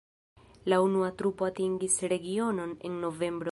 La 0.71 0.79
unua 0.85 1.09
trupo 1.19 1.49
atingis 1.49 2.01
regionon 2.17 2.77
en 2.91 3.01
novembro. 3.07 3.49